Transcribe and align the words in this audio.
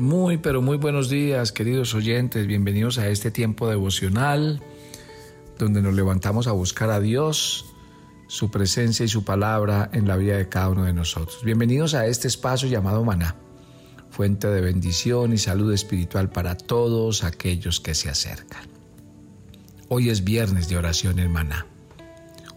Muy, 0.00 0.38
pero 0.38 0.62
muy 0.62 0.78
buenos 0.78 1.10
días, 1.10 1.52
queridos 1.52 1.94
oyentes. 1.94 2.46
Bienvenidos 2.46 2.96
a 2.96 3.08
este 3.08 3.30
tiempo 3.30 3.68
devocional 3.68 4.62
donde 5.58 5.82
nos 5.82 5.92
levantamos 5.92 6.46
a 6.46 6.52
buscar 6.52 6.88
a 6.88 7.00
Dios, 7.00 7.66
su 8.26 8.50
presencia 8.50 9.04
y 9.04 9.08
su 9.08 9.24
palabra 9.24 9.90
en 9.92 10.08
la 10.08 10.16
vida 10.16 10.38
de 10.38 10.48
cada 10.48 10.70
uno 10.70 10.84
de 10.84 10.94
nosotros. 10.94 11.44
Bienvenidos 11.44 11.92
a 11.92 12.06
este 12.06 12.28
espacio 12.28 12.66
llamado 12.66 13.04
Maná, 13.04 13.36
fuente 14.08 14.48
de 14.48 14.62
bendición 14.62 15.34
y 15.34 15.36
salud 15.36 15.70
espiritual 15.70 16.30
para 16.30 16.56
todos 16.56 17.22
aquellos 17.22 17.78
que 17.78 17.94
se 17.94 18.08
acercan. 18.08 18.70
Hoy 19.88 20.08
es 20.08 20.24
viernes 20.24 20.70
de 20.70 20.78
oración 20.78 21.18
en 21.18 21.30
Maná. 21.30 21.66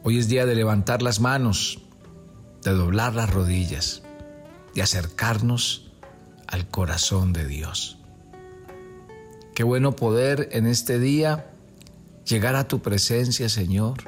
Hoy 0.01 0.17
es 0.17 0.29
día 0.29 0.45
de 0.45 0.55
levantar 0.55 1.01
las 1.01 1.19
manos, 1.19 1.81
de 2.63 2.71
doblar 2.71 3.15
las 3.15 3.29
rodillas, 3.33 4.01
de 4.73 4.81
acercarnos 4.81 5.82
al 6.53 6.67
corazón 6.67 7.33
de 7.33 7.47
Dios. 7.47 7.97
Qué 9.55 9.63
bueno 9.63 9.95
poder 9.95 10.49
en 10.51 10.67
este 10.67 10.99
día 10.99 11.49
llegar 12.27 12.55
a 12.55 12.67
tu 12.67 12.79
presencia, 12.79 13.49
Señor. 13.49 14.03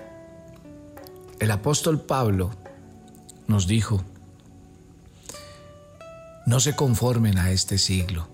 El 1.40 1.50
apóstol 1.50 2.02
Pablo 2.02 2.52
nos 3.48 3.66
dijo, 3.66 4.04
no 6.46 6.60
se 6.60 6.76
conformen 6.76 7.40
a 7.40 7.50
este 7.50 7.80
siglo, 7.80 8.28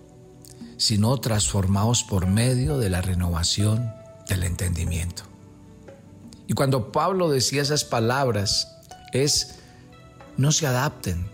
sino 0.76 1.18
transformaos 1.22 2.04
por 2.04 2.28
medio 2.28 2.80
de 2.80 2.90
la 2.90 3.02
renovación 3.02 3.94
del 4.28 4.44
entendimiento. 4.44 5.24
Y 6.48 6.54
cuando 6.54 6.92
Pablo 6.92 7.30
decía 7.30 7.62
esas 7.62 7.86
palabras, 7.86 8.76
es, 9.14 9.56
no 10.36 10.52
se 10.52 10.68
adapten 10.68 11.31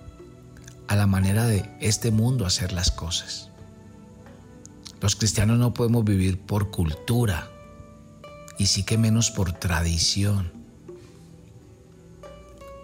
a 0.87 0.95
la 0.95 1.07
manera 1.07 1.45
de 1.45 1.69
este 1.79 2.11
mundo 2.11 2.45
hacer 2.45 2.71
las 2.71 2.91
cosas. 2.91 3.49
Los 5.01 5.15
cristianos 5.15 5.59
no 5.59 5.73
podemos 5.73 6.03
vivir 6.03 6.39
por 6.39 6.71
cultura 6.71 7.51
y 8.57 8.65
sí 8.67 8.83
que 8.83 8.97
menos 8.97 9.29
por 9.29 9.53
tradición. 9.53 10.51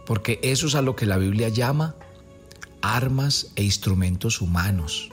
Porque 0.06 0.40
eso 0.44 0.68
es 0.68 0.76
a 0.76 0.82
lo 0.82 0.95
que 0.95 1.06
la 1.06 1.18
Biblia 1.18 1.50
llama 1.50 1.95
armas 2.82 3.48
e 3.56 3.64
instrumentos 3.64 4.42
humanos. 4.42 5.10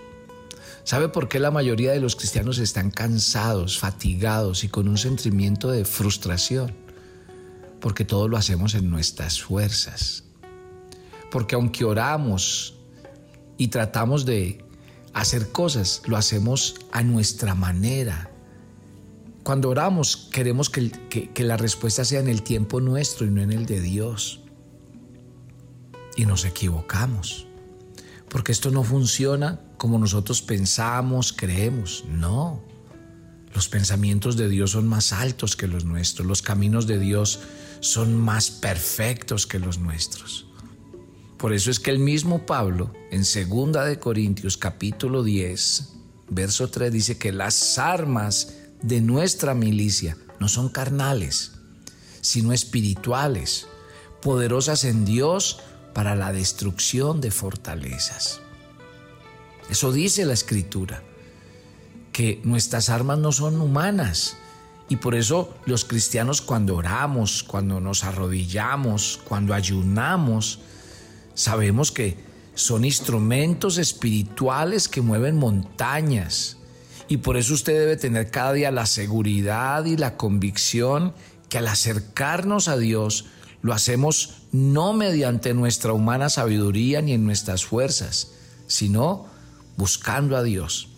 ¿Sabe 0.82 1.08
por 1.08 1.28
qué 1.28 1.38
la 1.38 1.50
mayoría 1.50 1.92
de 1.92 2.00
los 2.00 2.16
cristianos 2.16 2.58
están 2.58 2.90
cansados, 2.90 3.78
fatigados 3.78 4.64
y 4.64 4.68
con 4.68 4.88
un 4.88 4.98
sentimiento 4.98 5.70
de 5.70 5.84
frustración? 5.84 6.74
Porque 7.80 8.04
todo 8.04 8.28
lo 8.28 8.36
hacemos 8.36 8.74
en 8.74 8.90
nuestras 8.90 9.40
fuerzas. 9.40 10.24
Porque 11.30 11.54
aunque 11.54 11.84
oramos 11.84 12.74
y 13.60 13.68
tratamos 13.68 14.24
de 14.24 14.64
hacer 15.12 15.52
cosas, 15.52 16.00
lo 16.06 16.16
hacemos 16.16 16.76
a 16.92 17.02
nuestra 17.02 17.54
manera. 17.54 18.30
Cuando 19.42 19.68
oramos 19.68 20.30
queremos 20.32 20.70
que, 20.70 20.90
que, 20.90 21.44
la 21.44 21.58
respuesta 21.58 22.06
sea 22.06 22.20
en 22.20 22.28
el 22.28 22.42
tiempo 22.42 22.80
nuestro 22.80 23.26
y 23.26 23.30
no 23.30 23.42
en 23.42 23.52
el 23.52 23.66
de 23.66 23.82
Dios. 23.82 24.40
Y 26.16 26.24
nos 26.24 26.46
equivocamos, 26.46 27.46
porque 28.30 28.50
esto 28.50 28.70
no 28.70 28.82
funciona 28.82 29.60
como 29.76 29.98
nosotros 29.98 30.40
pensamos, 30.40 31.34
creemos. 31.34 32.06
No, 32.08 32.62
los 33.54 33.68
pensamientos 33.68 34.38
de 34.38 34.48
Dios 34.48 34.70
son 34.70 34.88
más 34.88 35.12
altos 35.12 35.54
que 35.54 35.66
los 35.66 35.84
nuestros, 35.84 36.26
los 36.26 36.40
caminos 36.40 36.86
de 36.86 36.98
Dios 36.98 37.40
son 37.80 38.18
más 38.18 38.50
perfectos 38.50 39.46
que 39.46 39.58
los 39.58 39.76
nuestros. 39.76 40.49
Por 41.40 41.54
eso 41.54 41.70
es 41.70 41.80
que 41.80 41.90
el 41.90 41.98
mismo 41.98 42.44
Pablo 42.44 42.92
en 43.10 43.22
2 43.22 43.86
de 43.86 43.98
Corintios 43.98 44.58
capítulo 44.58 45.22
10, 45.22 45.88
verso 46.28 46.68
3 46.68 46.92
dice 46.92 47.16
que 47.16 47.32
las 47.32 47.78
armas 47.78 48.56
de 48.82 49.00
nuestra 49.00 49.54
milicia 49.54 50.18
no 50.38 50.48
son 50.48 50.68
carnales, 50.68 51.52
sino 52.20 52.52
espirituales, 52.52 53.68
poderosas 54.20 54.84
en 54.84 55.06
Dios 55.06 55.60
para 55.94 56.14
la 56.14 56.30
destrucción 56.30 57.22
de 57.22 57.30
fortalezas. 57.30 58.42
Eso 59.70 59.92
dice 59.92 60.26
la 60.26 60.34
escritura, 60.34 61.02
que 62.12 62.42
nuestras 62.44 62.90
armas 62.90 63.18
no 63.18 63.32
son 63.32 63.58
humanas, 63.62 64.36
y 64.90 64.96
por 64.96 65.14
eso 65.14 65.54
los 65.64 65.86
cristianos 65.86 66.42
cuando 66.42 66.76
oramos, 66.76 67.42
cuando 67.42 67.80
nos 67.80 68.04
arrodillamos, 68.04 69.20
cuando 69.26 69.54
ayunamos, 69.54 70.60
Sabemos 71.40 71.90
que 71.90 72.18
son 72.54 72.84
instrumentos 72.84 73.78
espirituales 73.78 74.88
que 74.88 75.00
mueven 75.00 75.38
montañas. 75.38 76.58
Y 77.08 77.16
por 77.16 77.38
eso 77.38 77.54
usted 77.54 77.72
debe 77.72 77.96
tener 77.96 78.30
cada 78.30 78.52
día 78.52 78.70
la 78.70 78.84
seguridad 78.84 79.86
y 79.86 79.96
la 79.96 80.18
convicción 80.18 81.14
que 81.48 81.56
al 81.56 81.68
acercarnos 81.68 82.68
a 82.68 82.76
Dios 82.76 83.24
lo 83.62 83.72
hacemos 83.72 84.42
no 84.52 84.92
mediante 84.92 85.54
nuestra 85.54 85.94
humana 85.94 86.28
sabiduría 86.28 87.00
ni 87.00 87.14
en 87.14 87.24
nuestras 87.24 87.64
fuerzas, 87.64 88.32
sino 88.66 89.24
buscando 89.78 90.36
a 90.36 90.42
Dios, 90.42 90.90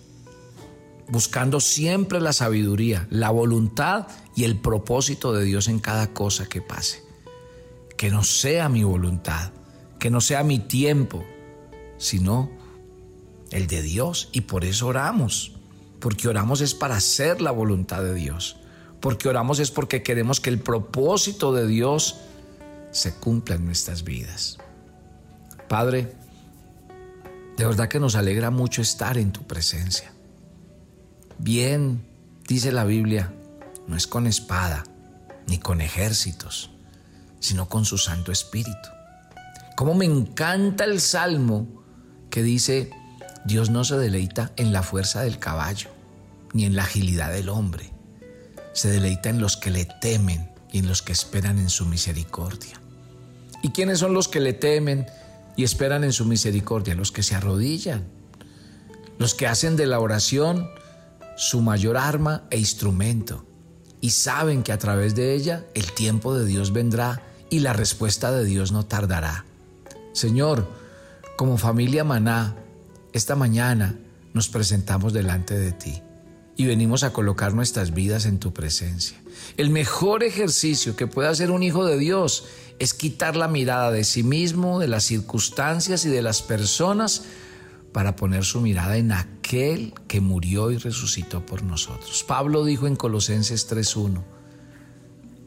buscando 1.06 1.60
siempre 1.60 2.20
la 2.20 2.32
sabiduría, 2.32 3.06
la 3.10 3.30
voluntad 3.30 4.08
y 4.34 4.42
el 4.42 4.58
propósito 4.58 5.32
de 5.32 5.44
Dios 5.44 5.68
en 5.68 5.78
cada 5.78 6.08
cosa 6.08 6.48
que 6.48 6.60
pase. 6.60 7.00
Que 7.96 8.10
no 8.10 8.24
sea 8.24 8.68
mi 8.68 8.82
voluntad, 8.82 9.52
que 10.02 10.10
no 10.10 10.20
sea 10.20 10.42
mi 10.42 10.58
tiempo, 10.58 11.24
sino 11.96 12.50
el 13.52 13.68
de 13.68 13.82
Dios. 13.82 14.30
Y 14.32 14.40
por 14.40 14.64
eso 14.64 14.88
oramos, 14.88 15.52
porque 16.00 16.26
oramos 16.26 16.60
es 16.60 16.74
para 16.74 16.96
hacer 16.96 17.40
la 17.40 17.52
voluntad 17.52 18.02
de 18.02 18.12
Dios, 18.12 18.56
porque 18.98 19.28
oramos 19.28 19.60
es 19.60 19.70
porque 19.70 20.02
queremos 20.02 20.40
que 20.40 20.50
el 20.50 20.58
propósito 20.58 21.52
de 21.52 21.68
Dios 21.68 22.16
se 22.90 23.14
cumpla 23.14 23.54
en 23.54 23.64
nuestras 23.64 24.02
vidas. 24.02 24.58
Padre, 25.68 26.12
de 27.56 27.64
verdad 27.64 27.88
que 27.88 28.00
nos 28.00 28.16
alegra 28.16 28.50
mucho 28.50 28.82
estar 28.82 29.16
en 29.16 29.30
tu 29.30 29.44
presencia. 29.46 30.12
Bien, 31.38 32.04
dice 32.48 32.72
la 32.72 32.82
Biblia, 32.82 33.32
no 33.86 33.96
es 33.96 34.08
con 34.08 34.26
espada 34.26 34.82
ni 35.46 35.58
con 35.58 35.80
ejércitos, 35.80 36.70
sino 37.38 37.68
con 37.68 37.84
su 37.84 37.98
Santo 37.98 38.32
Espíritu. 38.32 38.88
Cómo 39.82 39.94
me 39.94 40.04
encanta 40.04 40.84
el 40.84 41.00
salmo 41.00 41.66
que 42.30 42.44
dice, 42.44 42.90
Dios 43.44 43.70
no 43.70 43.82
se 43.82 43.96
deleita 43.96 44.52
en 44.54 44.72
la 44.72 44.84
fuerza 44.84 45.22
del 45.22 45.40
caballo, 45.40 45.90
ni 46.52 46.66
en 46.66 46.76
la 46.76 46.84
agilidad 46.84 47.32
del 47.32 47.48
hombre. 47.48 47.92
Se 48.74 48.88
deleita 48.88 49.28
en 49.28 49.40
los 49.40 49.56
que 49.56 49.72
le 49.72 49.84
temen 49.84 50.52
y 50.70 50.78
en 50.78 50.86
los 50.86 51.02
que 51.02 51.10
esperan 51.10 51.58
en 51.58 51.68
su 51.68 51.84
misericordia. 51.84 52.80
¿Y 53.60 53.70
quiénes 53.70 53.98
son 53.98 54.14
los 54.14 54.28
que 54.28 54.38
le 54.38 54.52
temen 54.52 55.04
y 55.56 55.64
esperan 55.64 56.04
en 56.04 56.12
su 56.12 56.26
misericordia? 56.26 56.94
Los 56.94 57.10
que 57.10 57.24
se 57.24 57.34
arrodillan, 57.34 58.04
los 59.18 59.34
que 59.34 59.48
hacen 59.48 59.74
de 59.74 59.86
la 59.86 59.98
oración 59.98 60.70
su 61.36 61.60
mayor 61.60 61.96
arma 61.96 62.44
e 62.50 62.58
instrumento 62.60 63.44
y 64.00 64.10
saben 64.10 64.62
que 64.62 64.70
a 64.70 64.78
través 64.78 65.16
de 65.16 65.34
ella 65.34 65.64
el 65.74 65.90
tiempo 65.90 66.38
de 66.38 66.46
Dios 66.46 66.72
vendrá 66.72 67.20
y 67.50 67.58
la 67.58 67.72
respuesta 67.72 68.30
de 68.30 68.44
Dios 68.44 68.70
no 68.70 68.86
tardará. 68.86 69.44
Señor, 70.12 70.68
como 71.36 71.58
familia 71.58 72.04
Maná, 72.04 72.56
esta 73.12 73.36
mañana 73.36 73.98
nos 74.32 74.48
presentamos 74.48 75.12
delante 75.12 75.58
de 75.58 75.72
ti 75.72 76.02
y 76.56 76.66
venimos 76.66 77.02
a 77.02 77.12
colocar 77.12 77.54
nuestras 77.54 77.92
vidas 77.94 78.26
en 78.26 78.38
tu 78.38 78.52
presencia. 78.52 79.16
El 79.56 79.70
mejor 79.70 80.22
ejercicio 80.22 80.96
que 80.96 81.06
puede 81.06 81.28
hacer 81.28 81.50
un 81.50 81.62
hijo 81.62 81.84
de 81.84 81.98
Dios 81.98 82.44
es 82.78 82.94
quitar 82.94 83.36
la 83.36 83.48
mirada 83.48 83.90
de 83.90 84.04
sí 84.04 84.22
mismo, 84.22 84.78
de 84.78 84.88
las 84.88 85.04
circunstancias 85.04 86.04
y 86.04 86.08
de 86.08 86.22
las 86.22 86.42
personas 86.42 87.24
para 87.92 88.16
poner 88.16 88.44
su 88.44 88.60
mirada 88.60 88.96
en 88.96 89.12
aquel 89.12 89.94
que 90.08 90.20
murió 90.20 90.70
y 90.70 90.78
resucitó 90.78 91.44
por 91.44 91.62
nosotros. 91.62 92.24
Pablo 92.26 92.64
dijo 92.64 92.86
en 92.86 92.96
Colosenses 92.96 93.70
3.1, 93.70 94.22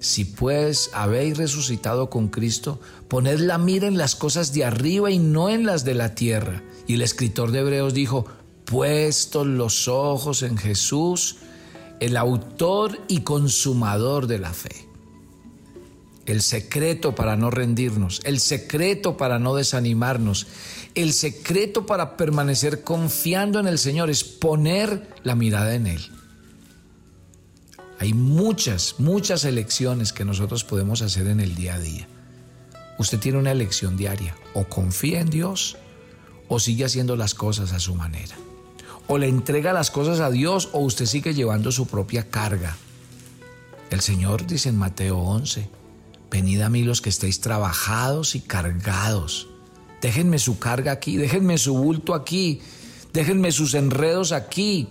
si 0.05 0.23
pues 0.23 0.91
habéis 0.93 1.37
resucitado 1.37 2.09
con 2.09 2.27
Cristo, 2.27 2.79
poned 3.07 3.39
la 3.39 3.57
mira 3.57 3.87
en 3.87 3.97
las 3.97 4.15
cosas 4.15 4.53
de 4.53 4.63
arriba 4.63 5.09
y 5.09 5.17
no 5.17 5.49
en 5.49 5.65
las 5.65 5.83
de 5.83 5.95
la 5.95 6.13
tierra. 6.15 6.63
Y 6.87 6.93
el 6.93 7.01
escritor 7.01 7.51
de 7.51 7.59
Hebreos 7.59 7.93
dijo, 7.93 8.25
puestos 8.65 9.47
los 9.47 9.87
ojos 9.87 10.43
en 10.43 10.57
Jesús, 10.57 11.37
el 11.99 12.17
autor 12.17 12.99
y 13.07 13.21
consumador 13.21 14.27
de 14.27 14.39
la 14.39 14.53
fe. 14.53 14.87
El 16.25 16.41
secreto 16.41 17.15
para 17.15 17.35
no 17.35 17.49
rendirnos, 17.49 18.21
el 18.25 18.39
secreto 18.39 19.17
para 19.17 19.39
no 19.39 19.55
desanimarnos, 19.55 20.47
el 20.93 21.13
secreto 21.13 21.85
para 21.85 22.15
permanecer 22.15 22.83
confiando 22.83 23.59
en 23.59 23.67
el 23.67 23.79
Señor 23.79 24.09
es 24.09 24.23
poner 24.23 25.07
la 25.23 25.35
mirada 25.35 25.75
en 25.75 25.87
Él. 25.87 26.14
Hay 27.99 28.13
muchas, 28.13 28.95
muchas 28.99 29.45
elecciones 29.45 30.11
que 30.11 30.25
nosotros 30.25 30.63
podemos 30.63 31.01
hacer 31.01 31.27
en 31.27 31.39
el 31.39 31.55
día 31.55 31.75
a 31.75 31.79
día. 31.79 32.07
Usted 32.97 33.19
tiene 33.19 33.37
una 33.37 33.51
elección 33.51 33.97
diaria. 33.97 34.35
O 34.53 34.65
confía 34.65 35.19
en 35.19 35.29
Dios 35.29 35.77
o 36.47 36.59
sigue 36.59 36.85
haciendo 36.85 37.15
las 37.15 37.33
cosas 37.33 37.73
a 37.73 37.79
su 37.79 37.95
manera. 37.95 38.35
O 39.07 39.17
le 39.17 39.27
entrega 39.27 39.73
las 39.73 39.91
cosas 39.91 40.19
a 40.19 40.29
Dios 40.29 40.69
o 40.73 40.79
usted 40.79 41.05
sigue 41.05 41.33
llevando 41.33 41.71
su 41.71 41.87
propia 41.87 42.29
carga. 42.29 42.75
El 43.89 44.01
Señor 44.01 44.47
dice 44.47 44.69
en 44.69 44.77
Mateo 44.77 45.17
11, 45.17 45.69
venid 46.31 46.61
a 46.61 46.69
mí 46.69 46.83
los 46.83 47.01
que 47.01 47.09
estéis 47.09 47.39
trabajados 47.41 48.35
y 48.35 48.41
cargados. 48.41 49.47
Déjenme 50.01 50.39
su 50.39 50.59
carga 50.59 50.91
aquí, 50.91 51.17
déjenme 51.17 51.57
su 51.57 51.75
bulto 51.75 52.13
aquí, 52.13 52.61
déjenme 53.13 53.51
sus 53.51 53.73
enredos 53.73 54.31
aquí. 54.31 54.89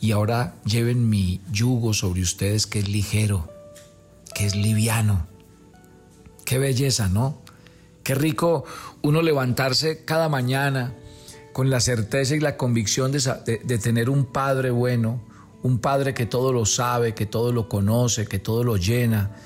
Y 0.00 0.12
ahora 0.12 0.54
lleven 0.64 1.08
mi 1.08 1.40
yugo 1.52 1.92
sobre 1.92 2.22
ustedes 2.22 2.66
que 2.66 2.78
es 2.78 2.88
ligero, 2.88 3.50
que 4.34 4.46
es 4.46 4.56
liviano. 4.56 5.26
Qué 6.44 6.58
belleza, 6.58 7.08
¿no? 7.08 7.38
Qué 8.02 8.14
rico 8.14 8.64
uno 9.02 9.22
levantarse 9.22 10.04
cada 10.04 10.28
mañana 10.28 10.94
con 11.52 11.70
la 11.70 11.80
certeza 11.80 12.34
y 12.34 12.40
la 12.40 12.56
convicción 12.56 13.12
de, 13.12 13.78
tener 13.78 14.08
un 14.08 14.24
Padre 14.26 14.70
bueno, 14.70 15.20
un 15.62 15.78
Padre 15.78 16.14
que 16.14 16.26
todo 16.26 16.52
lo 16.52 16.64
sabe, 16.64 17.14
que 17.14 17.26
todo 17.26 17.52
lo 17.52 17.68
conoce, 17.68 18.26
que 18.26 18.38
todo 18.38 18.64
lo 18.64 18.76
llena, 18.76 19.36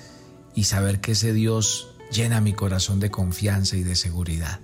y 0.55 0.65
saber 0.65 1.01
que 1.01 1.13
ese 1.13 1.33
Dios 1.33 1.89
llena 2.13 2.41
mi 2.41 2.53
corazón 2.53 3.01
de 3.01 3.11
confianza 3.11 3.77
y 3.77 3.83
de 3.83 3.97
seguridad. 3.97 4.61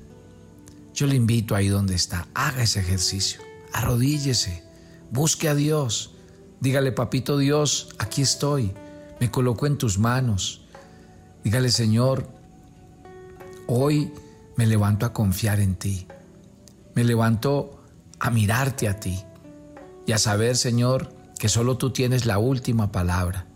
Yo 0.95 1.07
le 1.07 1.17
invito 1.17 1.57
ahí 1.57 1.69
donde 1.69 1.95
está, 1.95 2.29
haga 2.35 2.63
ese 2.63 2.81
ejercicio, 2.81 3.41
arrodíllese, 3.73 4.63
busque 5.11 5.49
a 5.49 5.55
Dios, 5.55 6.13
dígale, 6.61 6.93
papito 6.93 7.39
Dios, 7.39 7.89
aquí 7.99 8.23
estoy, 8.23 8.73
me 9.19 9.31
coloco 9.31 9.67
en 9.67 9.79
tus 9.79 9.99
manos. 9.99 10.63
Dígale, 11.45 11.71
Señor, 11.71 12.29
hoy 13.67 14.13
me 14.57 14.67
levanto 14.67 15.07
a 15.07 15.13
confiar 15.13 15.61
en 15.61 15.75
ti, 15.75 16.07
me 16.95 17.05
levanto 17.05 17.83
a 18.19 18.31
mirarte 18.31 18.89
a 18.89 19.01
ti 19.01 19.23
y 20.07 20.13
a 20.13 20.19
saber, 20.19 20.57
Señor, 20.57 21.13
que 21.39 21.49
solo 21.49 21.79
tú 21.79 21.91
tienes 21.91 22.27
la 22.27 22.39
última 22.39 22.93
palabra, 22.93 23.47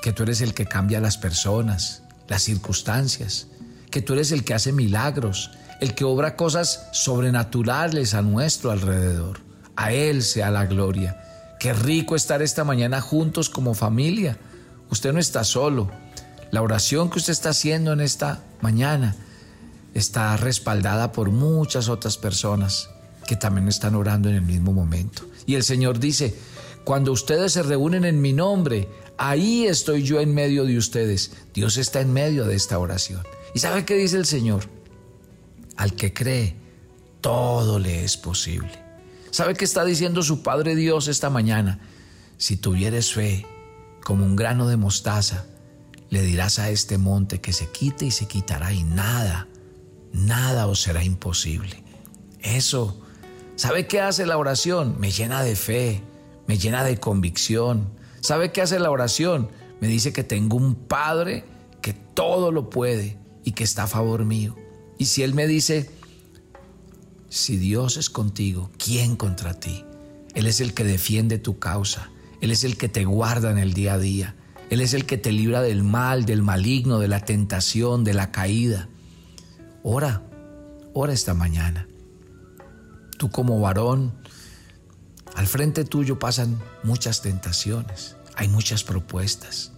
que 0.00 0.12
tú 0.12 0.22
eres 0.22 0.40
el 0.40 0.54
que 0.54 0.66
cambia 0.66 1.00
las 1.00 1.18
personas, 1.18 2.04
las 2.28 2.42
circunstancias, 2.42 3.48
que 3.90 4.02
tú 4.02 4.12
eres 4.12 4.30
el 4.30 4.44
que 4.44 4.54
hace 4.54 4.72
milagros, 4.72 5.50
el 5.80 5.94
que 5.94 6.04
obra 6.04 6.36
cosas 6.36 6.88
sobrenaturales 6.92 8.14
a 8.14 8.22
nuestro 8.22 8.70
alrededor. 8.70 9.45
A 9.76 9.92
Él 9.92 10.22
sea 10.22 10.50
la 10.50 10.66
gloria. 10.66 11.22
Qué 11.60 11.72
rico 11.72 12.16
estar 12.16 12.42
esta 12.42 12.64
mañana 12.64 13.00
juntos 13.00 13.48
como 13.50 13.74
familia. 13.74 14.38
Usted 14.90 15.12
no 15.12 15.18
está 15.18 15.44
solo. 15.44 15.90
La 16.50 16.62
oración 16.62 17.10
que 17.10 17.18
usted 17.18 17.32
está 17.32 17.50
haciendo 17.50 17.92
en 17.92 18.00
esta 18.00 18.42
mañana 18.60 19.16
está 19.94 20.36
respaldada 20.36 21.12
por 21.12 21.30
muchas 21.30 21.88
otras 21.88 22.16
personas 22.16 22.90
que 23.26 23.36
también 23.36 23.68
están 23.68 23.94
orando 23.94 24.28
en 24.28 24.36
el 24.36 24.42
mismo 24.42 24.72
momento. 24.72 25.22
Y 25.46 25.54
el 25.54 25.64
Señor 25.64 25.98
dice, 25.98 26.36
cuando 26.84 27.12
ustedes 27.12 27.52
se 27.52 27.62
reúnen 27.62 28.04
en 28.04 28.20
mi 28.20 28.32
nombre, 28.32 28.88
ahí 29.18 29.66
estoy 29.66 30.02
yo 30.02 30.20
en 30.20 30.34
medio 30.34 30.64
de 30.64 30.78
ustedes. 30.78 31.32
Dios 31.52 31.78
está 31.78 32.00
en 32.00 32.12
medio 32.12 32.44
de 32.44 32.54
esta 32.54 32.78
oración. 32.78 33.22
¿Y 33.54 33.58
sabe 33.58 33.84
qué 33.84 33.94
dice 33.94 34.16
el 34.16 34.26
Señor? 34.26 34.68
Al 35.76 35.94
que 35.94 36.12
cree, 36.12 36.54
todo 37.20 37.78
le 37.78 38.04
es 38.04 38.16
posible. 38.16 38.85
¿Sabe 39.36 39.52
qué 39.52 39.66
está 39.66 39.84
diciendo 39.84 40.22
su 40.22 40.42
Padre 40.42 40.74
Dios 40.74 41.08
esta 41.08 41.28
mañana? 41.28 41.78
Si 42.38 42.56
tuvieres 42.56 43.12
fe 43.12 43.44
como 44.02 44.24
un 44.24 44.34
grano 44.34 44.66
de 44.66 44.78
mostaza, 44.78 45.44
le 46.08 46.22
dirás 46.22 46.58
a 46.58 46.70
este 46.70 46.96
monte 46.96 47.42
que 47.42 47.52
se 47.52 47.70
quite 47.70 48.06
y 48.06 48.10
se 48.10 48.26
quitará 48.26 48.72
y 48.72 48.82
nada, 48.82 49.46
nada 50.10 50.66
os 50.66 50.80
será 50.80 51.04
imposible. 51.04 51.84
Eso, 52.40 52.98
¿sabe 53.56 53.86
qué 53.86 54.00
hace 54.00 54.24
la 54.24 54.38
oración? 54.38 54.98
Me 54.98 55.10
llena 55.10 55.42
de 55.42 55.54
fe, 55.54 56.02
me 56.46 56.56
llena 56.56 56.82
de 56.82 56.98
convicción, 56.98 57.90
¿Sabe 58.22 58.52
qué 58.52 58.62
hace 58.62 58.78
la 58.78 58.90
oración? 58.90 59.50
Me 59.82 59.88
dice 59.88 60.14
que 60.14 60.24
tengo 60.24 60.56
un 60.56 60.76
Padre 60.76 61.44
que 61.82 61.92
todo 61.92 62.52
lo 62.52 62.70
puede 62.70 63.18
y 63.44 63.52
que 63.52 63.64
está 63.64 63.82
a 63.82 63.86
favor 63.86 64.24
mío. 64.24 64.56
Y 64.96 65.04
si 65.04 65.22
Él 65.22 65.34
me 65.34 65.46
dice, 65.46 65.90
si 67.36 67.56
Dios 67.56 67.96
es 67.96 68.10
contigo, 68.10 68.70
¿quién 68.82 69.16
contra 69.16 69.54
ti? 69.54 69.84
Él 70.34 70.46
es 70.46 70.60
el 70.60 70.74
que 70.74 70.84
defiende 70.84 71.38
tu 71.38 71.58
causa. 71.58 72.10
Él 72.40 72.50
es 72.50 72.64
el 72.64 72.76
que 72.76 72.88
te 72.88 73.04
guarda 73.04 73.50
en 73.50 73.58
el 73.58 73.72
día 73.72 73.94
a 73.94 73.98
día. 73.98 74.34
Él 74.70 74.80
es 74.80 74.94
el 74.94 75.06
que 75.06 75.18
te 75.18 75.32
libra 75.32 75.62
del 75.62 75.82
mal, 75.82 76.24
del 76.24 76.42
maligno, 76.42 76.98
de 76.98 77.08
la 77.08 77.24
tentación, 77.24 78.04
de 78.04 78.14
la 78.14 78.32
caída. 78.32 78.88
Ora, 79.82 80.22
ora 80.92 81.12
esta 81.12 81.34
mañana. 81.34 81.86
Tú 83.18 83.30
como 83.30 83.60
varón, 83.60 84.12
al 85.34 85.46
frente 85.46 85.84
tuyo 85.84 86.18
pasan 86.18 86.60
muchas 86.82 87.22
tentaciones, 87.22 88.16
hay 88.34 88.48
muchas 88.48 88.82
propuestas. 88.82 89.72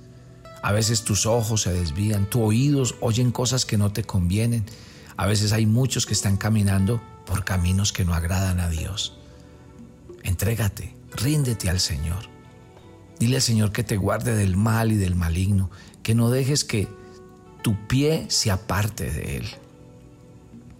A 0.63 0.73
veces 0.73 1.05
tus 1.05 1.27
ojos 1.27 1.63
se 1.63 1.73
desvían, 1.73 2.29
tus 2.31 2.43
oídos 2.43 2.95
oyen 3.01 3.31
cosas 3.31 3.65
que 3.65 3.79
no 3.79 3.93
te 3.93 4.03
convienen. 4.03 4.65
A 5.17 5.27
veces 5.27 5.53
hay 5.53 5.67
muchos 5.67 6.07
que 6.07 6.15
están 6.15 6.37
caminando 6.37 7.01
por 7.29 7.45
caminos 7.45 7.93
que 7.93 8.07
no 8.07 8.15
agradan 8.15 8.59
a 8.59 8.71
Dios. 8.71 9.13
Entrégate, 10.23 10.95
ríndete 11.13 11.69
al 11.69 11.79
Señor. 11.79 12.25
Dile 13.19 13.37
al 13.37 13.43
Señor 13.43 13.71
que 13.71 13.85
te 13.85 13.99
guarde 13.99 14.35
del 14.35 14.57
mal 14.57 14.93
y 14.93 14.97
del 14.97 15.15
maligno, 15.15 15.71
que 16.03 16.15
no 16.15 16.31
dejes 16.31 16.65
que 16.65 16.89
tu 17.63 17.87
pie 17.87 18.27
se 18.31 18.51
aparte 18.51 19.11
de 19.11 19.37
Él. 19.37 19.47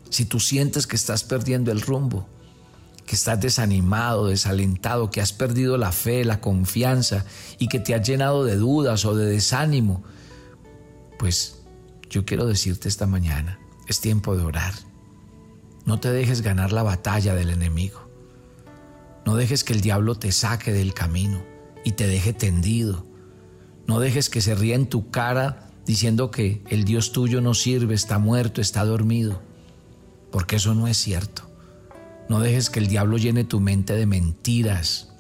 Si 0.09 0.25
tú 0.25 0.41
sientes 0.41 0.87
que 0.87 0.97
estás 0.97 1.23
perdiendo 1.23 1.71
el 1.71 1.83
rumbo, 1.83 2.27
que 3.05 3.15
estás 3.15 3.39
desanimado, 3.41 4.29
desalentado, 4.29 5.11
que 5.11 5.21
has 5.21 5.35
perdido 5.35 5.77
la 5.77 5.93
fe, 5.93 6.25
la 6.25 6.41
confianza 6.41 7.27
y 7.59 7.69
que 7.69 7.79
te 7.79 7.95
has 7.95 8.07
llenado 8.07 8.45
de 8.45 8.57
dudas 8.57 9.05
o 9.05 9.15
de 9.15 9.27
desánimo, 9.27 10.03
pues 11.19 11.57
yo 12.09 12.25
quiero 12.25 12.47
decirte 12.47 12.89
esta 12.89 13.07
mañana, 13.07 13.59
es 13.87 14.01
tiempo 14.01 14.35
de 14.35 14.45
orar. 14.45 14.88
No 15.89 15.99
te 15.99 16.13
dejes 16.13 16.43
ganar 16.43 16.71
la 16.71 16.83
batalla 16.83 17.35
del 17.35 17.49
enemigo. 17.49 18.11
No 19.25 19.37
dejes 19.37 19.65
que 19.65 19.73
el 19.73 19.81
diablo 19.81 20.17
te 20.17 20.33
saque 20.33 20.71
del 20.71 20.93
camino 20.93 21.43
y 21.83 21.93
te 21.93 22.07
deje 22.07 22.35
tendido. 22.35 23.07
No 23.87 23.99
dejes 23.99 24.29
que 24.29 24.43
se 24.43 24.55
ría 24.55 24.75
en 24.75 24.91
tu 24.91 25.11
cara 25.11 25.71
diciendo 25.87 26.31
que 26.31 26.63
el 26.69 26.85
Dios 26.85 27.13
tuyo 27.13 27.41
no 27.41 27.55
sirve, 27.55 27.95
está 27.95 28.19
muerto, 28.19 28.61
está 28.61 28.85
dormido, 28.85 29.41
porque 30.31 30.57
eso 30.57 30.75
no 30.75 30.89
es 30.89 30.99
cierto. 30.99 31.51
No 32.29 32.41
dejes 32.41 32.69
que 32.69 32.81
el 32.81 32.89
diablo 32.89 33.17
llene 33.17 33.45
tu 33.45 33.59
mente 33.59 33.95
de 33.95 34.05
mentiras, 34.05 35.15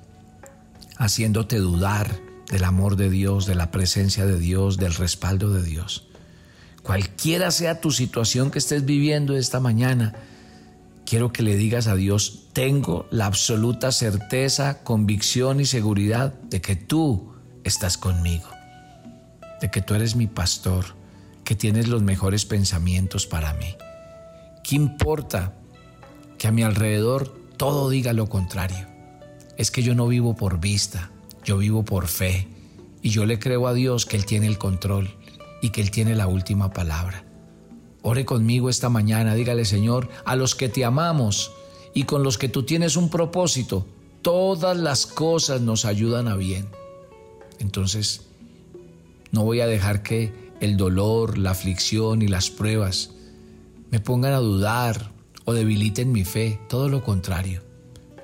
haciéndote 0.98 1.56
dudar 1.56 2.20
del 2.50 2.64
amor 2.64 2.96
de 2.96 3.08
Dios, 3.08 3.46
de 3.46 3.54
la 3.54 3.70
presencia 3.70 4.26
de 4.26 4.38
Dios, 4.38 4.76
del 4.76 4.92
respaldo 4.92 5.50
de 5.50 5.62
Dios. 5.62 6.08
Cualquiera 6.82 7.52
sea 7.52 7.80
tu 7.80 7.90
situación 7.90 8.50
que 8.50 8.58
estés 8.58 8.84
viviendo 8.84 9.34
esta 9.34 9.60
mañana, 9.60 10.14
quiero 11.08 11.32
que 11.32 11.42
le 11.42 11.56
digas 11.56 11.86
a 11.86 11.94
Dios, 11.94 12.48
tengo 12.52 13.06
la 13.10 13.26
absoluta 13.26 13.92
certeza, 13.92 14.82
convicción 14.82 15.60
y 15.60 15.64
seguridad 15.64 16.34
de 16.34 16.60
que 16.60 16.76
tú 16.76 17.34
estás 17.64 17.96
conmigo, 17.96 18.48
de 19.60 19.70
que 19.70 19.80
tú 19.80 19.94
eres 19.94 20.16
mi 20.16 20.26
pastor, 20.26 20.84
que 21.44 21.54
tienes 21.54 21.88
los 21.88 22.02
mejores 22.02 22.44
pensamientos 22.44 23.26
para 23.26 23.54
mí. 23.54 23.74
¿Qué 24.62 24.76
importa 24.76 25.54
que 26.38 26.46
a 26.46 26.52
mi 26.52 26.62
alrededor 26.62 27.36
todo 27.56 27.90
diga 27.90 28.12
lo 28.12 28.28
contrario. 28.28 28.86
Es 29.56 29.70
que 29.70 29.82
yo 29.82 29.94
no 29.94 30.06
vivo 30.06 30.36
por 30.36 30.60
vista, 30.60 31.10
yo 31.44 31.58
vivo 31.58 31.84
por 31.84 32.06
fe 32.06 32.46
y 33.02 33.10
yo 33.10 33.26
le 33.26 33.38
creo 33.38 33.66
a 33.66 33.74
Dios 33.74 34.06
que 34.06 34.16
Él 34.16 34.24
tiene 34.24 34.46
el 34.46 34.56
control 34.56 35.10
y 35.60 35.70
que 35.70 35.80
Él 35.80 35.90
tiene 35.90 36.14
la 36.14 36.28
última 36.28 36.72
palabra. 36.72 37.24
Ore 38.02 38.24
conmigo 38.24 38.70
esta 38.70 38.88
mañana, 38.88 39.34
dígale 39.34 39.64
Señor, 39.64 40.08
a 40.24 40.36
los 40.36 40.54
que 40.54 40.68
te 40.68 40.84
amamos 40.84 41.52
y 41.94 42.04
con 42.04 42.22
los 42.22 42.38
que 42.38 42.48
tú 42.48 42.62
tienes 42.62 42.96
un 42.96 43.10
propósito, 43.10 43.86
todas 44.22 44.76
las 44.76 45.06
cosas 45.06 45.60
nos 45.60 45.84
ayudan 45.84 46.28
a 46.28 46.36
bien. 46.36 46.68
Entonces, 47.58 48.22
no 49.32 49.44
voy 49.44 49.60
a 49.60 49.66
dejar 49.66 50.02
que 50.02 50.32
el 50.60 50.76
dolor, 50.76 51.38
la 51.38 51.50
aflicción 51.50 52.22
y 52.22 52.28
las 52.28 52.50
pruebas 52.50 53.10
me 53.90 54.00
pongan 54.00 54.32
a 54.32 54.38
dudar 54.38 55.12
o 55.44 55.54
debiliten 55.54 56.12
mi 56.12 56.24
fe, 56.24 56.60
todo 56.68 56.88
lo 56.88 57.02
contrario. 57.02 57.62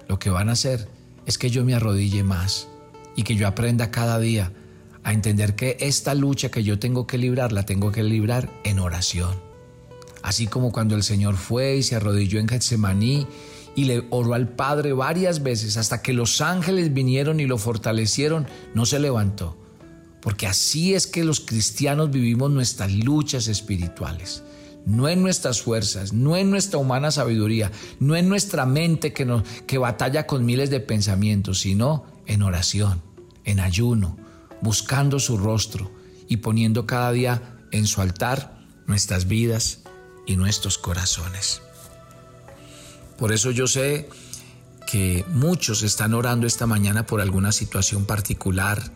Lo 0.09 0.19
que 0.19 0.31
van 0.31 0.49
a 0.49 0.53
hacer 0.53 0.89
es 1.27 1.39
que 1.39 1.51
yo 1.51 1.65
me 1.65 1.75
arrodille 1.75 2.23
más 2.23 2.69
y 3.17 3.23
que 3.23 3.37
yo 3.37 3.49
aprenda 3.49 3.91
cada 3.91 4.19
día 4.19 4.53
a 5.03 5.13
entender 5.13 5.55
que 5.55 5.77
esta 5.81 6.15
lucha 6.15 6.51
que 6.51 6.63
yo 6.63 6.79
tengo 6.79 7.07
que 7.07 7.19
librar 7.19 7.53
la 7.53 7.65
tengo 7.65 7.93
que 7.93 8.03
librar 8.03 8.51
en 8.65 8.79
oración. 8.79 9.44
Así 10.25 10.47
como 10.47 10.73
cuando 10.73 10.97
el 10.97 11.03
Señor 11.03 11.37
fue 11.37 11.77
y 11.77 11.83
se 11.83 11.97
arrodilló 11.97 12.41
en 12.41 12.49
Getsemaní 12.49 13.27
y 13.77 13.85
le 13.85 14.07
oró 14.09 14.33
al 14.33 14.49
Padre 14.49 14.95
varias 14.95 15.43
veces 15.43 15.77
hasta 15.77 16.01
que 16.01 16.15
los 16.15 16.41
ángeles 16.41 16.95
vinieron 16.95 17.41
y 17.41 17.47
lo 17.47 17.59
fortalecieron, 17.59 18.47
no 18.73 18.87
se 18.87 19.01
levantó. 19.01 19.55
Porque 20.23 20.47
así 20.47 20.95
es 20.95 21.07
que 21.07 21.25
los 21.25 21.41
cristianos 21.41 22.11
vivimos 22.11 22.51
nuestras 22.51 22.91
luchas 22.91 23.49
espirituales. 23.49 24.43
no 24.87 25.09
en 25.09 25.23
nuestras 25.23 25.61
fuerzas, 25.61 26.15
no 26.15 26.37
en 26.37 26.51
nuestra 26.51 26.79
humana 26.79 27.11
sabiduría, 27.11 27.71
no 28.01 28.17
en 28.17 28.29
nuestra 28.29 28.65
mente 28.65 29.13
que, 29.13 29.43
que 29.67 29.79
batalla 29.79 30.27
con 30.27 30.47
miles 30.47 30.71
de 30.71 30.81
pensamientos, 30.81 31.61
sino 31.61 32.05
en 32.27 32.43
oración, 32.43 33.03
en 33.45 33.61
ayuno, 33.61 34.17
buscando 34.63 35.21
su 35.21 35.37
rostro 35.37 35.91
y 36.29 36.39
poniendo 36.39 36.87
cada 36.87 37.13
día 37.13 37.59
en 37.73 37.87
su 37.87 38.01
altar 38.01 38.59
nuestras 38.87 39.27
vidas 39.27 39.84
y 40.27 40.37
nuestros 40.37 40.79
corazones. 40.79 41.63
Por 43.19 43.33
eso 43.33 43.51
yo 43.51 43.67
sé 43.67 44.09
que 44.91 45.25
muchos 45.29 45.83
están 45.83 46.15
orando 46.15 46.47
esta 46.47 46.67
mañana 46.67 47.07
por 47.07 47.21
alguna 47.21 47.53
situación 47.53 48.05
particular 48.05 48.93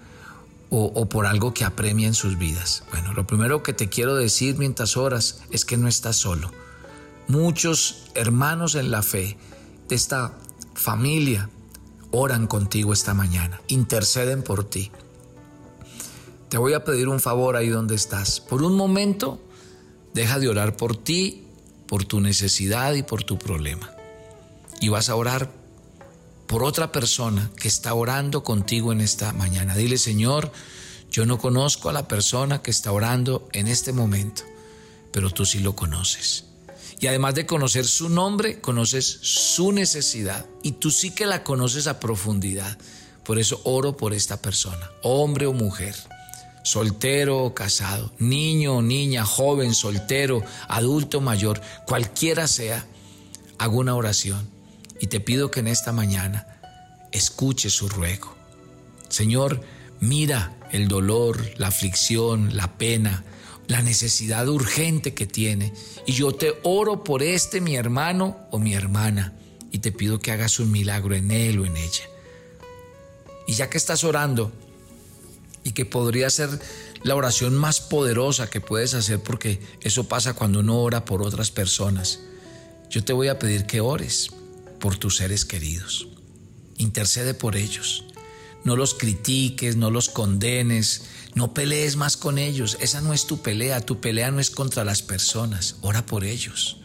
o, 0.70 1.08
por 1.08 1.24
algo 1.24 1.54
que 1.54 1.64
apremia 1.64 2.06
en 2.06 2.14
sus 2.14 2.36
vidas. 2.36 2.84
Bueno, 2.90 3.14
lo 3.14 3.26
primero 3.26 3.62
que 3.62 3.72
te 3.72 3.88
quiero 3.88 4.14
decir 4.16 4.56
mientras 4.58 4.96
oras 4.96 5.40
es 5.50 5.64
que 5.64 5.78
no 5.78 5.88
estás 5.88 6.16
solo. 6.16 6.52
Muchos 7.26 8.04
hermanos 8.14 8.74
en 8.74 8.90
la 8.90 9.02
fe 9.02 9.38
de 9.88 9.96
esta 9.96 10.34
familia 10.74 11.48
oran 12.10 12.46
contigo 12.46 12.92
esta 12.92 13.14
mañana, 13.14 13.60
interceden 13.68 14.42
por 14.42 14.64
ti. 14.64 14.90
Te 16.48 16.58
voy 16.58 16.74
a 16.74 16.84
pedir 16.84 17.08
un 17.08 17.20
favor 17.20 17.56
ahí 17.56 17.68
donde 17.68 17.94
estás. 17.94 18.40
Por 18.40 18.62
un 18.62 18.76
momento, 18.76 19.40
deja 20.18 20.40
de 20.40 20.48
orar 20.48 20.76
por 20.76 20.96
ti, 20.96 21.44
por 21.86 22.04
tu 22.04 22.20
necesidad 22.20 22.94
y 22.94 23.04
por 23.04 23.22
tu 23.22 23.38
problema. 23.38 23.88
Y 24.80 24.88
vas 24.88 25.08
a 25.08 25.14
orar 25.14 25.48
por 26.48 26.64
otra 26.64 26.90
persona 26.90 27.52
que 27.56 27.68
está 27.68 27.94
orando 27.94 28.42
contigo 28.42 28.90
en 28.90 29.00
esta 29.00 29.32
mañana. 29.32 29.76
Dile, 29.76 29.96
Señor, 29.96 30.50
yo 31.08 31.24
no 31.24 31.38
conozco 31.38 31.88
a 31.88 31.92
la 31.92 32.08
persona 32.08 32.62
que 32.62 32.72
está 32.72 32.90
orando 32.90 33.48
en 33.52 33.68
este 33.68 33.92
momento, 33.92 34.42
pero 35.12 35.30
tú 35.30 35.46
sí 35.46 35.60
lo 35.60 35.76
conoces. 35.76 36.46
Y 36.98 37.06
además 37.06 37.36
de 37.36 37.46
conocer 37.46 37.86
su 37.86 38.08
nombre, 38.08 38.60
conoces 38.60 39.06
su 39.22 39.70
necesidad 39.70 40.46
y 40.64 40.72
tú 40.72 40.90
sí 40.90 41.12
que 41.12 41.26
la 41.26 41.44
conoces 41.44 41.86
a 41.86 42.00
profundidad. 42.00 42.76
Por 43.24 43.38
eso 43.38 43.60
oro 43.62 43.96
por 43.96 44.14
esta 44.14 44.42
persona, 44.42 44.90
hombre 45.02 45.46
o 45.46 45.52
mujer, 45.52 45.94
soltero 46.62 47.44
o 47.44 47.54
casado, 47.54 48.12
niño 48.18 48.82
niña, 48.82 49.24
joven, 49.24 49.74
soltero, 49.74 50.42
adulto, 50.68 51.20
mayor, 51.20 51.60
cualquiera 51.86 52.46
sea, 52.46 52.86
hago 53.58 53.78
una 53.78 53.94
oración 53.94 54.48
y 55.00 55.06
te 55.06 55.20
pido 55.20 55.50
que 55.50 55.60
en 55.60 55.68
esta 55.68 55.92
mañana 55.92 56.46
escuche 57.12 57.70
su 57.70 57.88
ruego. 57.88 58.34
Señor, 59.08 59.62
mira 60.00 60.56
el 60.70 60.88
dolor, 60.88 61.40
la 61.56 61.68
aflicción, 61.68 62.56
la 62.56 62.76
pena, 62.76 63.24
la 63.66 63.82
necesidad 63.82 64.48
urgente 64.48 65.14
que 65.14 65.26
tiene. 65.26 65.72
Y 66.06 66.12
yo 66.12 66.32
te 66.32 66.54
oro 66.62 67.04
por 67.04 67.22
este 67.22 67.60
mi 67.60 67.76
hermano 67.76 68.36
o 68.50 68.58
mi 68.58 68.74
hermana 68.74 69.34
y 69.70 69.78
te 69.78 69.92
pido 69.92 70.18
que 70.18 70.32
hagas 70.32 70.58
un 70.58 70.70
milagro 70.70 71.14
en 71.14 71.30
él 71.30 71.58
o 71.60 71.66
en 71.66 71.76
ella. 71.76 72.04
Y 73.46 73.54
ya 73.54 73.70
que 73.70 73.78
estás 73.78 74.04
orando 74.04 74.52
y 75.68 75.72
que 75.72 75.84
podría 75.84 76.30
ser 76.30 76.48
la 77.02 77.14
oración 77.14 77.54
más 77.54 77.80
poderosa 77.80 78.48
que 78.48 78.62
puedes 78.62 78.94
hacer 78.94 79.22
porque 79.22 79.60
eso 79.82 80.08
pasa 80.08 80.32
cuando 80.32 80.60
uno 80.60 80.78
ora 80.80 81.04
por 81.04 81.22
otras 81.22 81.50
personas, 81.50 82.20
yo 82.88 83.04
te 83.04 83.12
voy 83.12 83.28
a 83.28 83.38
pedir 83.38 83.66
que 83.66 83.82
ores 83.82 84.30
por 84.80 84.96
tus 84.96 85.18
seres 85.18 85.44
queridos. 85.44 86.08
Intercede 86.78 87.34
por 87.34 87.54
ellos. 87.54 88.04
No 88.64 88.76
los 88.76 88.94
critiques, 88.94 89.76
no 89.76 89.90
los 89.90 90.08
condenes, 90.08 91.02
no 91.34 91.52
pelees 91.52 91.96
más 91.96 92.16
con 92.16 92.38
ellos. 92.38 92.78
Esa 92.80 93.02
no 93.02 93.12
es 93.12 93.26
tu 93.26 93.42
pelea. 93.42 93.80
Tu 93.80 94.00
pelea 94.00 94.30
no 94.30 94.40
es 94.40 94.50
contra 94.50 94.84
las 94.84 95.02
personas. 95.02 95.76
Ora 95.82 96.06
por 96.06 96.24
ellos. 96.24 96.78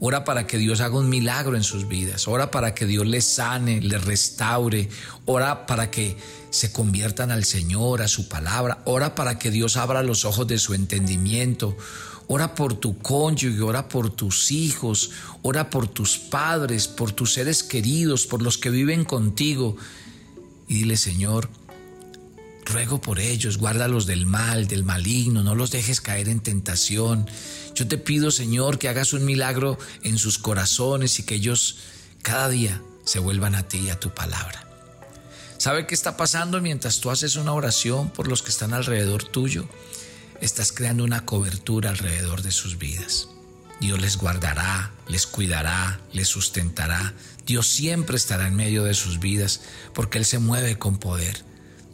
Ora 0.00 0.24
para 0.24 0.46
que 0.46 0.58
Dios 0.58 0.80
haga 0.80 0.96
un 0.96 1.08
milagro 1.08 1.56
en 1.56 1.64
sus 1.64 1.88
vidas. 1.88 2.28
Ora 2.28 2.52
para 2.52 2.72
que 2.72 2.86
Dios 2.86 3.06
les 3.06 3.24
sane, 3.24 3.80
les 3.80 4.04
restaure. 4.04 4.88
Ora 5.24 5.66
para 5.66 5.90
que 5.90 6.16
se 6.50 6.70
conviertan 6.70 7.32
al 7.32 7.44
Señor, 7.44 8.02
a 8.02 8.08
su 8.08 8.28
palabra. 8.28 8.78
Ora 8.84 9.16
para 9.16 9.40
que 9.40 9.50
Dios 9.50 9.76
abra 9.76 10.04
los 10.04 10.24
ojos 10.24 10.46
de 10.46 10.58
su 10.58 10.74
entendimiento. 10.74 11.76
Ora 12.28 12.54
por 12.54 12.74
tu 12.74 12.98
cónyuge, 12.98 13.60
ora 13.62 13.88
por 13.88 14.10
tus 14.10 14.52
hijos, 14.52 15.10
ora 15.42 15.68
por 15.68 15.88
tus 15.88 16.18
padres, 16.18 16.86
por 16.86 17.10
tus 17.10 17.32
seres 17.32 17.64
queridos, 17.64 18.26
por 18.26 18.42
los 18.42 18.56
que 18.56 18.70
viven 18.70 19.04
contigo. 19.04 19.76
Y 20.68 20.74
dile, 20.74 20.96
Señor, 20.96 21.48
ruego 22.68 23.00
por 23.00 23.18
ellos, 23.18 23.58
guárdalos 23.58 24.06
del 24.06 24.26
mal, 24.26 24.68
del 24.68 24.84
maligno, 24.84 25.42
no 25.42 25.54
los 25.54 25.70
dejes 25.70 26.00
caer 26.00 26.28
en 26.28 26.40
tentación. 26.40 27.26
Yo 27.74 27.88
te 27.88 27.98
pido, 27.98 28.30
Señor, 28.30 28.78
que 28.78 28.88
hagas 28.88 29.12
un 29.12 29.24
milagro 29.24 29.78
en 30.02 30.18
sus 30.18 30.38
corazones 30.38 31.18
y 31.18 31.24
que 31.24 31.36
ellos 31.36 31.78
cada 32.22 32.48
día 32.48 32.82
se 33.04 33.18
vuelvan 33.18 33.54
a 33.54 33.66
ti 33.66 33.78
y 33.78 33.90
a 33.90 33.98
tu 33.98 34.14
palabra. 34.14 34.64
¿Sabe 35.56 35.86
qué 35.86 35.94
está 35.94 36.16
pasando 36.16 36.60
mientras 36.60 37.00
tú 37.00 37.10
haces 37.10 37.36
una 37.36 37.52
oración 37.52 38.10
por 38.10 38.28
los 38.28 38.42
que 38.42 38.50
están 38.50 38.74
alrededor 38.74 39.24
tuyo? 39.24 39.68
estás 40.40 40.72
creando 40.72 41.04
una 41.04 41.24
cobertura 41.24 41.90
alrededor 41.90 42.42
de 42.42 42.52
sus 42.52 42.78
vidas. 42.78 43.28
Dios 43.80 44.00
les 44.00 44.16
guardará, 44.16 44.92
les 45.06 45.26
cuidará, 45.26 46.00
les 46.12 46.28
sustentará. 46.28 47.14
Dios 47.46 47.66
siempre 47.66 48.16
estará 48.16 48.48
en 48.48 48.56
medio 48.56 48.84
de 48.84 48.94
sus 48.94 49.20
vidas 49.20 49.60
porque 49.94 50.18
Él 50.18 50.24
se 50.24 50.38
mueve 50.38 50.78
con 50.78 50.98
poder. 50.98 51.44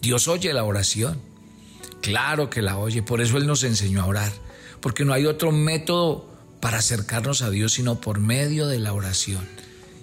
Dios 0.05 0.29
oye 0.29 0.53
la 0.53 0.65
oración. 0.65 1.19
Claro 2.03 2.51
que 2.51 2.61
la 2.61 2.77
oye, 2.77 3.03
por 3.03 3.23
eso 3.23 3.39
Él 3.39 3.47
nos 3.47 3.65
enseñó 3.65 4.03
a 4.03 4.07
orar, 4.07 4.33
porque 4.83 5.07
no 5.07 5.15
hay 5.15 5.25
otro 5.25 5.51
método 5.51 6.29
para 6.61 6.79
acercarnos 6.79 7.41
a 7.41 7.49
Dios 7.49 7.73
sino 7.73 8.03
por 8.03 8.21
medio 8.21 8.67
de 8.67 8.79
la 8.79 8.93
oración. 8.93 9.49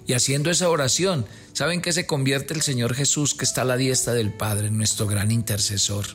Y 0.07 0.13
haciendo 0.13 0.49
esa 0.49 0.69
oración, 0.69 1.27
¿saben 1.53 1.81
que 1.81 1.93
se 1.93 2.07
convierte 2.07 2.55
el 2.55 2.63
Señor 2.63 2.95
Jesús 2.95 3.35
que 3.35 3.45
está 3.45 3.61
a 3.61 3.65
la 3.65 3.77
diestra 3.77 4.13
del 4.13 4.33
Padre, 4.33 4.71
nuestro 4.71 5.05
gran 5.05 5.29
intercesor? 5.29 6.07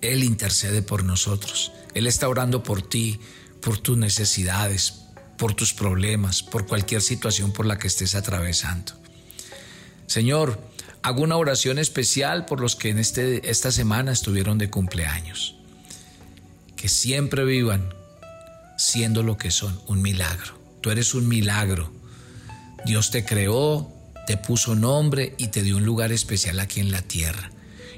Él 0.00 0.24
intercede 0.24 0.82
por 0.82 1.04
nosotros. 1.04 1.70
Él 1.94 2.08
está 2.08 2.28
orando 2.28 2.64
por 2.64 2.82
ti, 2.82 3.20
por 3.62 3.78
tus 3.78 3.96
necesidades, 3.96 4.94
por 5.36 5.54
tus 5.54 5.72
problemas, 5.72 6.42
por 6.42 6.66
cualquier 6.66 7.02
situación 7.02 7.52
por 7.52 7.66
la 7.66 7.78
que 7.78 7.86
estés 7.86 8.16
atravesando. 8.16 8.94
Señor, 10.08 10.60
hago 11.02 11.22
una 11.22 11.36
oración 11.36 11.78
especial 11.78 12.44
por 12.44 12.60
los 12.60 12.76
que 12.76 12.90
en 12.90 12.98
este, 12.98 13.50
esta 13.50 13.70
semana 13.70 14.12
estuvieron 14.12 14.58
de 14.58 14.70
cumpleaños. 14.70 15.54
Que 16.76 16.88
siempre 16.88 17.44
vivan 17.44 17.94
siendo 18.76 19.22
lo 19.22 19.36
que 19.36 19.50
son, 19.50 19.80
un 19.86 20.02
milagro. 20.02 20.58
Tú 20.80 20.90
eres 20.90 21.14
un 21.14 21.28
milagro. 21.28 21.92
Dios 22.84 23.10
te 23.10 23.24
creó, 23.24 23.92
te 24.26 24.36
puso 24.36 24.74
nombre 24.74 25.34
y 25.38 25.48
te 25.48 25.62
dio 25.62 25.76
un 25.76 25.84
lugar 25.84 26.12
especial 26.12 26.60
aquí 26.60 26.80
en 26.80 26.92
la 26.92 27.02
tierra. 27.02 27.50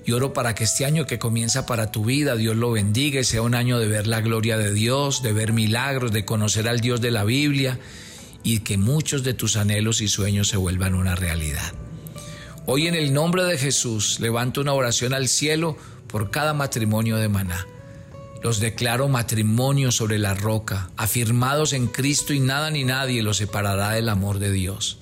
Y 0.07 0.13
oro 0.13 0.33
para 0.33 0.55
que 0.55 0.65
este 0.65 0.87
año 0.87 1.07
que 1.07 1.19
comienza 1.19 1.67
para 1.67 1.93
tu 1.93 2.05
vida, 2.05 2.35
Dios 2.35 2.57
lo 2.57 2.71
bendiga 2.71 3.21
y 3.21 3.25
sea 3.25 3.43
un 3.43 3.55
año 3.55 3.79
de 3.79 3.87
ver 3.87 4.07
la 4.07 4.23
gloria 4.23 4.57
de 4.57 4.73
Dios, 4.73 5.23
de 5.23 5.35
ver 5.35 5.53
milagros, 5.53 6.13
de 6.13 6.25
conocer 6.25 6.69
al 6.69 6.81
Dios 6.81 7.03
de 7.03 7.11
la 7.11 7.25
Biblia 7.25 7.79
y 8.43 8.61
que 8.61 8.79
muchos 8.79 9.23
de 9.23 9.35
tus 9.35 9.57
anhelos 9.57 10.01
y 10.01 10.09
sueños 10.09 10.49
se 10.49 10.57
vuelvan 10.57 10.95
una 10.95 11.15
realidad. 11.15 11.75
Hoy 12.67 12.87
en 12.87 12.95
el 12.95 13.13
nombre 13.13 13.45
de 13.45 13.59
Jesús 13.59 14.21
levanto 14.21 14.61
una 14.61 14.75
oración 14.75 15.15
al 15.15 15.29
cielo 15.29 15.77
por 16.07 16.31
cada 16.31 16.55
matrimonio 16.55 17.17
de 17.17 17.29
maná. 17.29 17.67
Los 18.43 18.61
declaro 18.61 19.09
matrimonio 19.09 19.93
sobre 19.93 20.19
la 20.19 20.35
roca, 20.35 20.91
afirmados 20.97 21.73
en 21.73 21.87
Cristo 21.87 22.33
y 22.33 22.41
nada 22.41 22.71
ni 22.71 22.85
nadie 22.85 23.23
los 23.23 23.39
separará 23.39 23.91
del 23.91 24.09
amor 24.09 24.39
de 24.39 24.53
Dios. 24.53 24.99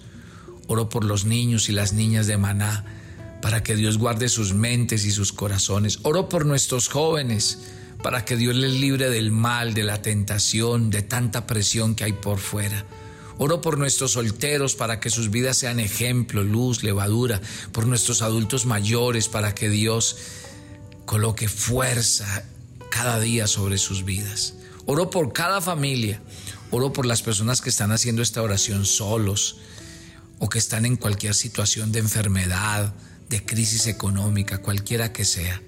Oro 0.66 0.88
por 0.88 1.04
los 1.04 1.24
niños 1.24 1.68
y 1.68 1.72
las 1.72 1.92
niñas 1.92 2.26
de 2.26 2.36
maná 2.36 2.84
para 3.42 3.62
que 3.62 3.76
Dios 3.76 3.98
guarde 3.98 4.28
sus 4.28 4.54
mentes 4.54 5.04
y 5.04 5.10
sus 5.10 5.32
corazones. 5.32 6.00
Oro 6.02 6.28
por 6.28 6.46
nuestros 6.46 6.88
jóvenes, 6.88 7.58
para 8.02 8.24
que 8.24 8.36
Dios 8.36 8.54
les 8.54 8.72
libre 8.72 9.10
del 9.10 9.30
mal, 9.30 9.74
de 9.74 9.84
la 9.84 10.02
tentación, 10.02 10.90
de 10.90 11.02
tanta 11.02 11.46
presión 11.46 11.94
que 11.94 12.04
hay 12.04 12.12
por 12.12 12.38
fuera. 12.38 12.84
Oro 13.38 13.60
por 13.60 13.78
nuestros 13.78 14.12
solteros 14.12 14.74
para 14.74 14.98
que 14.98 15.10
sus 15.10 15.30
vidas 15.30 15.56
sean 15.56 15.78
ejemplo, 15.78 16.42
luz, 16.42 16.82
levadura, 16.82 17.40
por 17.72 17.86
nuestros 17.86 18.20
adultos 18.20 18.66
mayores 18.66 19.28
para 19.28 19.54
que 19.54 19.68
Dios 19.68 20.16
coloque 21.04 21.48
fuerza 21.48 22.44
cada 22.90 23.20
día 23.20 23.46
sobre 23.46 23.78
sus 23.78 24.04
vidas. 24.04 24.54
Oro 24.86 25.10
por 25.10 25.32
cada 25.32 25.60
familia, 25.60 26.20
oro 26.70 26.92
por 26.92 27.06
las 27.06 27.22
personas 27.22 27.60
que 27.60 27.70
están 27.70 27.92
haciendo 27.92 28.22
esta 28.22 28.42
oración 28.42 28.84
solos 28.84 29.58
o 30.40 30.48
que 30.48 30.58
están 30.58 30.84
en 30.84 30.96
cualquier 30.96 31.34
situación 31.34 31.92
de 31.92 32.00
enfermedad, 32.00 32.92
de 33.28 33.44
crisis 33.44 33.86
económica, 33.86 34.58
cualquiera 34.58 35.12
que 35.12 35.24
sea. 35.24 35.62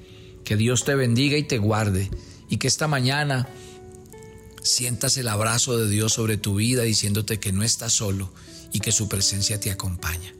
Que 0.45 0.57
Dios 0.57 0.85
te 0.85 0.95
bendiga 0.95 1.37
y 1.37 1.45
te 1.45 1.59
guarde 1.59 2.11
y 2.49 2.57
que 2.57 2.67
esta 2.67 2.89
mañana 2.89 3.49
sientas 4.63 5.17
el 5.17 5.29
abrazo 5.29 5.77
de 5.77 5.89
Dios 5.89 6.13
sobre 6.13 6.37
tu 6.37 6.57
vida 6.57 6.83
diciéndote 6.83 7.41
que 7.41 7.53
no 7.53 7.63
estás 7.63 7.93
solo 7.93 8.33
y 8.73 8.81
que 8.81 8.93
su 8.93 9.09
presencia 9.09 9.59
te 9.61 9.71
acompaña. 9.71 10.35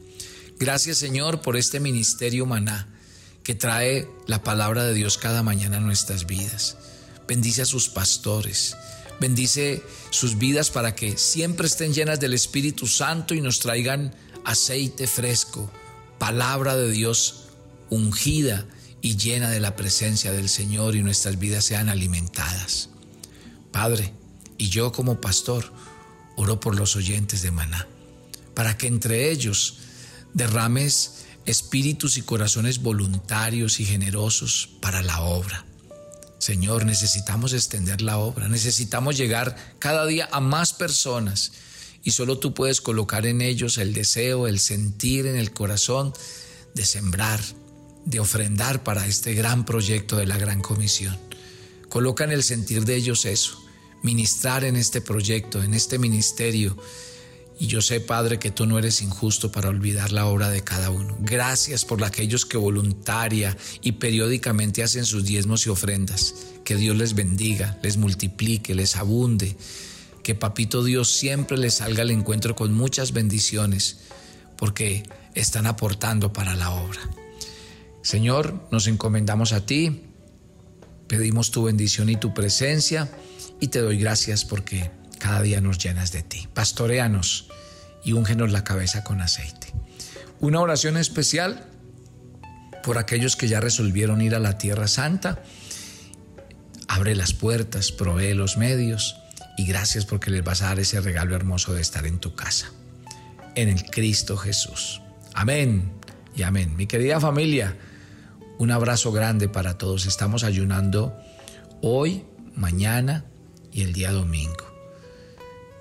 Gracias 0.59 0.97
Señor 0.97 1.41
por 1.41 1.57
este 1.57 1.79
ministerio 1.79 2.45
maná 2.45 2.87
que 3.43 3.55
trae 3.55 4.07
la 4.27 4.43
palabra 4.43 4.85
de 4.85 4.93
Dios 4.93 5.17
cada 5.17 5.43
mañana 5.43 5.77
a 5.77 5.81
nuestras 5.81 6.27
vidas. 6.27 6.77
Bendice 7.27 7.63
a 7.63 7.65
sus 7.65 7.89
pastores, 7.89 8.75
Bendice 9.21 9.83
sus 10.09 10.39
vidas 10.39 10.71
para 10.71 10.95
que 10.95 11.15
siempre 11.15 11.67
estén 11.67 11.93
llenas 11.93 12.19
del 12.19 12.33
Espíritu 12.33 12.87
Santo 12.87 13.35
y 13.35 13.41
nos 13.41 13.59
traigan 13.59 14.15
aceite 14.43 15.05
fresco, 15.05 15.71
palabra 16.17 16.75
de 16.75 16.89
Dios 16.89 17.43
ungida 17.91 18.65
y 18.99 19.17
llena 19.17 19.51
de 19.51 19.59
la 19.59 19.75
presencia 19.75 20.31
del 20.31 20.49
Señor 20.49 20.95
y 20.95 21.03
nuestras 21.03 21.37
vidas 21.37 21.65
sean 21.65 21.87
alimentadas. 21.89 22.89
Padre, 23.71 24.13
y 24.57 24.69
yo 24.69 24.91
como 24.91 25.21
pastor, 25.21 25.71
oro 26.35 26.59
por 26.59 26.75
los 26.75 26.95
oyentes 26.95 27.41
de 27.41 27.51
Maná, 27.51 27.87
para 28.53 28.77
que 28.77 28.87
entre 28.87 29.31
ellos 29.31 29.77
derrames 30.33 31.25
espíritus 31.45 32.17
y 32.17 32.21
corazones 32.21 32.81
voluntarios 32.81 33.79
y 33.79 33.85
generosos 33.85 34.69
para 34.81 35.01
la 35.01 35.21
obra. 35.21 35.65
Señor, 36.39 36.85
necesitamos 36.85 37.53
extender 37.53 38.01
la 38.01 38.17
obra, 38.17 38.47
necesitamos 38.47 39.17
llegar 39.17 39.55
cada 39.79 40.05
día 40.05 40.27
a 40.31 40.39
más 40.39 40.73
personas 40.73 41.51
y 42.03 42.11
solo 42.11 42.39
tú 42.39 42.53
puedes 42.53 42.81
colocar 42.81 43.27
en 43.27 43.41
ellos 43.41 43.77
el 43.77 43.93
deseo, 43.93 44.47
el 44.47 44.59
sentir 44.59 45.27
en 45.27 45.35
el 45.35 45.51
corazón 45.51 46.13
de 46.73 46.85
sembrar, 46.85 47.39
de 48.05 48.19
ofrendar 48.19 48.83
para 48.83 49.05
este 49.05 49.35
gran 49.35 49.65
proyecto 49.65 50.17
de 50.17 50.25
la 50.25 50.37
gran 50.37 50.61
comisión. 50.61 51.17
Coloca 51.89 52.23
en 52.23 52.31
el 52.31 52.43
sentir 52.43 52.85
de 52.85 52.95
ellos 52.95 53.25
eso, 53.25 53.60
ministrar 54.03 54.63
en 54.63 54.75
este 54.75 55.01
proyecto, 55.01 55.61
en 55.63 55.73
este 55.73 55.99
ministerio. 55.99 56.77
Y 57.59 57.67
yo 57.67 57.81
sé, 57.81 57.99
Padre, 57.99 58.39
que 58.39 58.49
tú 58.49 58.65
no 58.65 58.79
eres 58.79 59.01
injusto 59.01 59.51
para 59.51 59.69
olvidar 59.69 60.11
la 60.11 60.25
obra 60.25 60.49
de 60.49 60.63
cada 60.63 60.89
uno. 60.89 61.15
Gracias 61.19 61.85
por 61.85 62.03
aquellos 62.03 62.45
que 62.45 62.57
voluntaria 62.57 63.55
y 63.81 63.93
periódicamente 63.93 64.81
hacen 64.81 65.05
sus 65.05 65.25
diezmos 65.25 65.67
y 65.67 65.69
ofrendas. 65.69 66.33
Que 66.63 66.75
Dios 66.75 66.97
les 66.97 67.13
bendiga, 67.13 67.77
les 67.83 67.97
multiplique, 67.97 68.73
les 68.73 68.95
abunde. 68.95 69.55
Que 70.23 70.33
Papito 70.33 70.83
Dios 70.83 71.11
siempre 71.11 71.57
les 71.57 71.75
salga 71.75 72.01
al 72.01 72.11
encuentro 72.11 72.55
con 72.55 72.73
muchas 72.73 73.11
bendiciones, 73.11 73.97
porque 74.57 75.03
están 75.35 75.67
aportando 75.67 76.33
para 76.33 76.55
la 76.55 76.71
obra. 76.71 77.01
Señor, 78.01 78.67
nos 78.71 78.87
encomendamos 78.87 79.53
a 79.53 79.65
ti, 79.65 80.01
pedimos 81.07 81.51
tu 81.51 81.63
bendición 81.63 82.09
y 82.09 82.15
tu 82.15 82.33
presencia 82.33 83.11
y 83.61 83.67
te 83.67 83.79
doy 83.79 83.97
gracias 83.97 84.43
porque 84.43 84.91
cada 85.19 85.41
día 85.41 85.61
nos 85.61 85.77
llenas 85.77 86.11
de 86.11 86.23
ti. 86.23 86.49
Pastoreanos 86.53 87.47
y 88.03 88.13
úngenos 88.13 88.51
la 88.51 88.63
cabeza 88.65 89.03
con 89.03 89.21
aceite. 89.21 89.67
Una 90.39 90.59
oración 90.59 90.97
especial 90.97 91.67
por 92.83 92.97
aquellos 92.97 93.35
que 93.35 93.47
ya 93.47 93.61
resolvieron 93.61 94.21
ir 94.21 94.33
a 94.33 94.39
la 94.39 94.57
Tierra 94.57 94.87
Santa. 94.87 95.43
Abre 96.87 97.15
las 97.15 97.33
puertas, 97.33 97.91
provee 97.91 98.33
los 98.33 98.57
medios 98.57 99.15
y 99.57 99.67
gracias 99.67 100.05
porque 100.05 100.31
les 100.31 100.43
vas 100.43 100.63
a 100.63 100.65
dar 100.65 100.79
ese 100.79 100.99
regalo 100.99 101.35
hermoso 101.35 101.73
de 101.75 101.81
estar 101.81 102.07
en 102.07 102.17
tu 102.17 102.35
casa. 102.35 102.71
En 103.53 103.69
el 103.69 103.85
Cristo 103.85 104.37
Jesús. 104.37 105.03
Amén 105.35 105.91
y 106.35 106.41
amén. 106.41 106.75
Mi 106.75 106.87
querida 106.87 107.19
familia, 107.19 107.77
un 108.57 108.71
abrazo 108.71 109.11
grande 109.11 109.49
para 109.49 109.77
todos. 109.77 110.07
Estamos 110.07 110.43
ayunando 110.43 111.15
hoy, 111.81 112.25
mañana 112.55 113.25
y 113.71 113.81
el 113.81 113.93
día 113.93 114.11
domingo. 114.11 114.65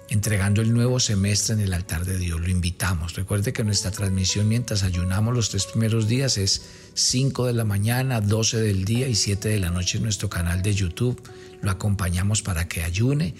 Entregando 0.09 0.61
el 0.61 0.73
nuevo 0.73 0.99
semestre 0.99 1.55
en 1.55 1.61
el 1.61 1.73
altar 1.73 2.05
de 2.05 2.19
Dios. 2.19 2.41
Lo 2.41 2.49
invitamos. 2.49 3.15
Recuerde 3.15 3.53
que 3.53 3.63
nuestra 3.63 3.93
transmisión 3.93 4.49
mientras 4.49 4.83
ayunamos 4.83 5.35
los 5.35 5.51
tres 5.51 5.67
primeros 5.67 6.09
días 6.09 6.37
es 6.37 6.63
5 6.95 7.47
de 7.47 7.53
la 7.53 7.65
mañana, 7.65 8.21
12 8.21 8.59
del 8.59 8.85
día 8.85 9.07
y 9.07 9.15
7 9.15 9.49
de 9.49 9.61
la 9.61 9.71
noche 9.71 9.99
en 9.99 10.05
nuestro 10.05 10.29
canal 10.29 10.63
de 10.63 10.75
YouTube. 10.75 11.23
Lo 11.63 11.71
acompañamos 11.71 12.43
para 12.43 12.67
que 12.67 12.83
ayune 12.83 13.35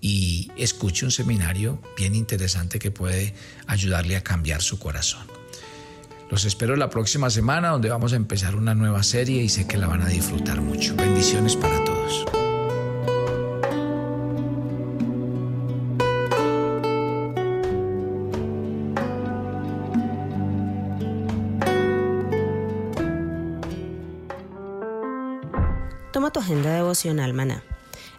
y 0.00 0.50
escuche 0.56 1.04
un 1.04 1.10
seminario 1.10 1.82
bien 1.96 2.14
interesante 2.14 2.78
que 2.78 2.90
puede 2.90 3.34
ayudarle 3.66 4.16
a 4.16 4.22
cambiar 4.22 4.62
su 4.62 4.78
corazón. 4.78 5.26
Los 6.30 6.44
espero 6.44 6.76
la 6.76 6.90
próxima 6.90 7.30
semana 7.30 7.68
donde 7.68 7.88
vamos 7.88 8.12
a 8.12 8.16
empezar 8.16 8.56
una 8.56 8.74
nueva 8.74 9.02
serie 9.02 9.42
y 9.42 9.48
sé 9.48 9.66
que 9.66 9.78
la 9.78 9.86
van 9.86 10.02
a 10.02 10.08
disfrutar 10.08 10.60
mucho. 10.60 10.96
Bendiciones 10.96 11.54
para 11.56 11.84
todos. 11.84 12.35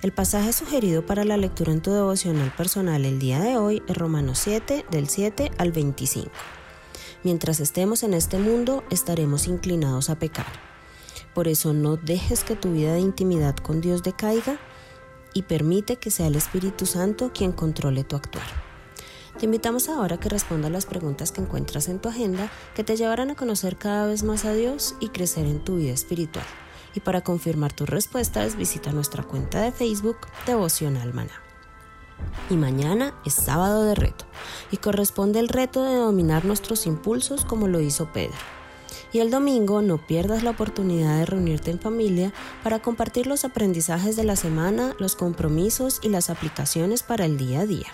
El 0.03 0.11
pasaje 0.11 0.53
sugerido 0.53 1.03
para 1.03 1.25
la 1.25 1.35
lectura 1.35 1.71
en 1.71 1.81
tu 1.81 1.91
devocional 1.91 2.53
personal 2.55 3.05
el 3.05 3.17
día 3.17 3.39
de 3.39 3.57
hoy 3.57 3.81
es 3.87 3.97
Romanos 3.97 4.39
7, 4.43 4.85
del 4.91 5.09
7 5.09 5.51
al 5.57 5.71
25. 5.71 6.29
Mientras 7.23 7.59
estemos 7.59 8.03
en 8.03 8.13
este 8.13 8.37
mundo, 8.37 8.83
estaremos 8.91 9.47
inclinados 9.47 10.11
a 10.11 10.19
pecar. 10.19 10.45
Por 11.33 11.47
eso 11.47 11.73
no 11.73 11.97
dejes 11.97 12.43
que 12.43 12.55
tu 12.55 12.73
vida 12.73 12.93
de 12.93 12.99
intimidad 12.99 13.55
con 13.55 13.81
Dios 13.81 14.03
decaiga 14.03 14.59
y 15.33 15.43
permite 15.43 15.95
que 15.95 16.11
sea 16.11 16.27
el 16.27 16.35
Espíritu 16.35 16.85
Santo 16.85 17.31
quien 17.33 17.51
controle 17.51 18.03
tu 18.03 18.15
actuar. 18.15 18.45
Te 19.39 19.45
invitamos 19.45 19.89
ahora 19.89 20.15
a 20.15 20.19
que 20.19 20.29
respondas 20.29 20.71
las 20.71 20.85
preguntas 20.85 21.31
que 21.31 21.41
encuentras 21.41 21.89
en 21.89 21.99
tu 21.99 22.09
agenda 22.09 22.51
que 22.75 22.83
te 22.83 22.95
llevarán 22.95 23.31
a 23.31 23.35
conocer 23.35 23.77
cada 23.77 24.05
vez 24.05 24.21
más 24.23 24.45
a 24.45 24.53
Dios 24.53 24.95
y 24.99 25.09
crecer 25.09 25.47
en 25.47 25.63
tu 25.63 25.77
vida 25.77 25.93
espiritual. 25.93 26.45
Y 26.97 26.99
para 26.99 27.21
confirmar 27.21 27.73
tus 27.73 27.87
respuestas, 27.87 28.55
visita 28.55 28.91
nuestra 28.91 29.21
cuenta 29.21 29.61
de 29.61 29.71
Facebook 29.71 30.17
Devocional 30.47 31.13
Maná. 31.13 31.43
Y 32.49 32.55
mañana 32.55 33.13
es 33.23 33.35
sábado 33.35 33.83
de 33.83 33.93
reto 33.93 34.25
y 34.71 34.77
corresponde 34.77 35.39
el 35.39 35.47
reto 35.47 35.83
de 35.83 35.93
dominar 35.93 36.43
nuestros 36.43 36.87
impulsos 36.87 37.45
como 37.45 37.67
lo 37.67 37.81
hizo 37.81 38.11
Pedro. 38.13 38.33
Y 39.13 39.19
el 39.19 39.29
domingo 39.29 39.83
no 39.83 40.07
pierdas 40.07 40.41
la 40.41 40.49
oportunidad 40.49 41.19
de 41.19 41.27
reunirte 41.27 41.69
en 41.69 41.79
familia 41.79 42.33
para 42.63 42.79
compartir 42.79 43.27
los 43.27 43.45
aprendizajes 43.45 44.15
de 44.15 44.23
la 44.23 44.35
semana, 44.35 44.95
los 44.97 45.15
compromisos 45.15 45.99
y 46.01 46.09
las 46.09 46.31
aplicaciones 46.31 47.03
para 47.03 47.25
el 47.25 47.37
día 47.37 47.59
a 47.59 47.67
día. 47.67 47.93